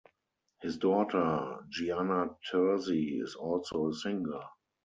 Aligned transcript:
His 0.63 0.77
daughter 0.79 1.59
Gianna 1.69 2.35
Terzi 2.49 3.21
is 3.21 3.35
also 3.35 3.89
a 3.89 3.93
singer. 3.93 4.41